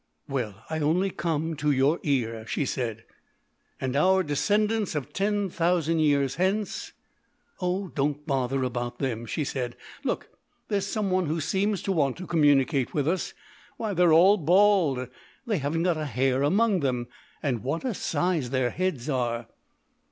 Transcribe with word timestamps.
"Well, 0.27 0.65
I 0.67 0.79
only 0.79 1.11
come 1.11 1.55
to 1.57 1.69
your 1.69 1.99
ear," 2.01 2.43
she 2.47 2.65
said. 2.65 3.03
"And 3.79 3.95
our 3.95 4.23
descendants 4.23 4.95
of 4.95 5.13
ten 5.13 5.47
thousand 5.47 5.99
years 5.99 6.37
hence" 6.37 6.93
"Oh, 7.61 7.89
don't 7.89 8.25
bother 8.25 8.63
about 8.63 8.97
them!" 8.97 9.27
she 9.27 9.43
said. 9.43 9.75
"Look; 10.03 10.29
there's 10.69 10.87
some 10.87 11.11
one 11.11 11.27
who 11.27 11.39
seems 11.39 11.83
to 11.83 11.91
want 11.91 12.17
to 12.17 12.25
communicate 12.25 12.95
with 12.95 13.07
us. 13.07 13.35
Why, 13.77 13.93
they're 13.93 14.11
all 14.11 14.37
bald! 14.37 15.07
They 15.45 15.59
haven't 15.59 15.83
got 15.83 15.97
a 15.97 16.05
hair 16.05 16.41
among 16.41 16.79
them 16.79 17.07
and 17.43 17.61
what 17.61 17.85
a 17.85 17.93
size 17.93 18.49
their 18.49 18.71
heads 18.71 19.07
are!" 19.07 19.49